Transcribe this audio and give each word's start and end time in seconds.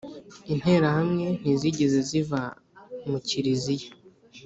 Interahamwe 0.53 1.25
ntizigeze 1.39 1.99
ziva 2.09 2.41
mu 3.09 3.17
Kiliziya 3.27 3.89